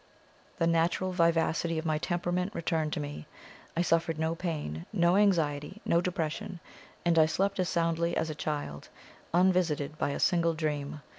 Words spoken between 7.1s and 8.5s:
I slept as soundly as a